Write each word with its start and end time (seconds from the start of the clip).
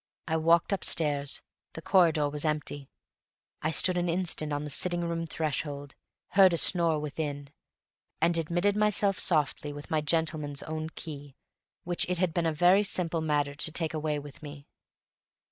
I 0.27 0.35
walked 0.35 0.73
upstairs. 0.73 1.43
The 1.73 1.81
corridor 1.83 2.27
was 2.27 2.43
empty; 2.43 2.89
I 3.61 3.69
stood 3.69 3.99
an 3.99 4.09
instant 4.09 4.51
on 4.51 4.63
the 4.63 4.71
sitting 4.71 5.01
room 5.01 5.27
threshold, 5.27 5.93
heard 6.29 6.53
a 6.53 6.57
snore 6.57 6.97
within, 6.97 7.49
and 8.19 8.35
admitted 8.35 8.75
myself 8.75 9.19
softly 9.19 9.71
with 9.71 9.91
my 9.91 10.01
gentleman's 10.01 10.63
own 10.63 10.89
key, 10.95 11.35
which 11.83 12.09
it 12.09 12.17
had 12.17 12.33
been 12.33 12.47
a 12.47 12.51
very 12.51 12.81
simple 12.81 13.21
matter 13.21 13.53
to 13.53 13.71
take 13.71 13.93
away 13.93 14.17
with 14.17 14.41
me. 14.41 14.65